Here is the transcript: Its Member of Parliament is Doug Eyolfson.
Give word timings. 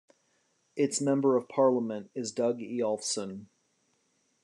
Its 0.75 0.99
Member 0.99 1.37
of 1.37 1.47
Parliament 1.47 2.09
is 2.15 2.31
Doug 2.31 2.57
Eyolfson. 2.57 3.45